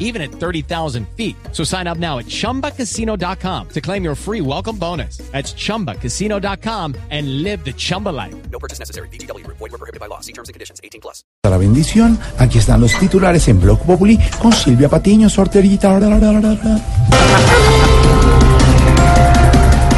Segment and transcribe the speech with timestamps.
[0.00, 1.36] even at 30,000 feet.
[1.52, 5.18] So sign up now at chumbacasino.com to claim your free welcome bonus.
[5.30, 8.34] That's chumbacasino.com and live the Chumba life.
[8.50, 9.08] No purchase necessary.
[9.10, 9.46] BGW.
[9.46, 10.18] Void were prohibited by law.
[10.18, 10.80] See terms and conditions.
[10.82, 11.22] 18 plus.
[11.44, 15.90] La bendición, aquí están los titulares en Blog Populi con Silvia Patiño, sorterita.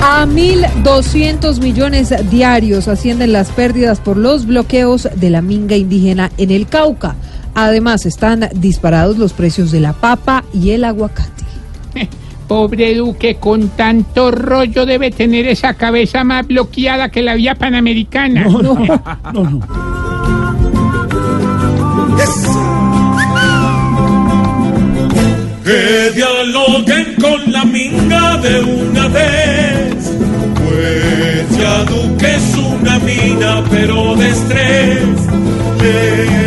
[0.03, 6.51] A 1.200 millones diarios ascienden las pérdidas por los bloqueos de la minga indígena en
[6.51, 7.15] el Cauca.
[7.55, 11.45] Además, están disparados los precios de la papa y el aguacate.
[12.49, 18.45] Pobre Duque, con tanto rollo debe tener esa cabeza más bloqueada que la vía panamericana.
[25.65, 30.13] que dialoguen con la minga de una vez.
[30.55, 36.42] Pues ya Duque es una mina, pero de estrés.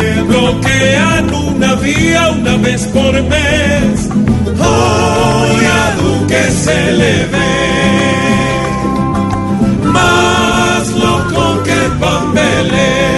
[0.46, 4.08] Bloquean una vía una vez por mes.
[4.46, 7.46] Hoy a Duque se le ve
[9.84, 13.16] más loco que Pambelé.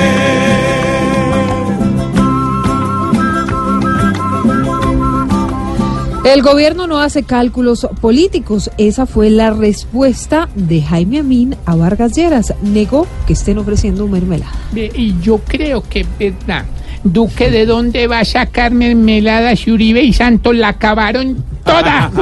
[6.24, 8.70] El gobierno no hace cálculos políticos.
[8.76, 12.54] Esa fue la respuesta de Jaime Amin a Vargas Lleras.
[12.62, 14.52] Negó que estén ofreciendo mermelada.
[14.74, 16.66] Y yo creo que es verdad.
[17.04, 22.10] Duque, ¿de dónde va a sacar mermelada si Uribe y Santos la acabaron toda?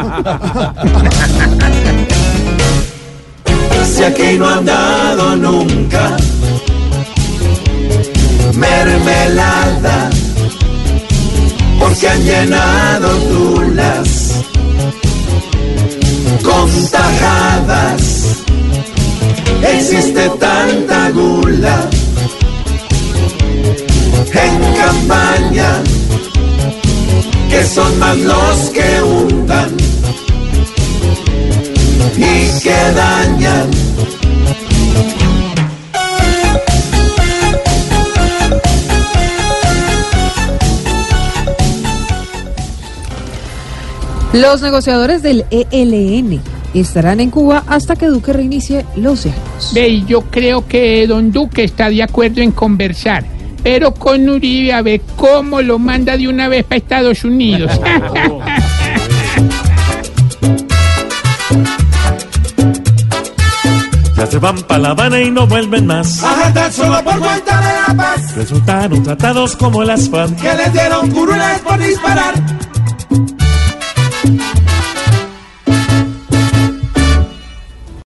[3.97, 6.19] Si aquí no han dado nunca
[8.57, 10.11] mermelada,
[11.79, 14.45] porque han llenado tulas
[16.43, 18.45] con tajadas.
[19.63, 21.89] Existe tanta gula
[24.37, 25.83] en campaña
[27.51, 29.71] que son más los que untan
[32.17, 33.71] y que dañan.
[44.33, 46.43] Los negociadores del ELN
[46.75, 49.73] estarán en Cuba hasta que Duque reinicie los diálogos.
[49.73, 53.36] Ve, yo creo que don Duque está de acuerdo en conversar.
[53.63, 57.71] Pero con Uribe a ver cómo lo manda de una vez para Estados Unidos.
[64.17, 66.23] Ya se van para La Habana y no vuelven más.
[66.23, 70.37] Ajá, solo por cuenta de la paz, Resultaron tratados como las FARC.
[70.37, 72.35] que les dieron curules por disparar.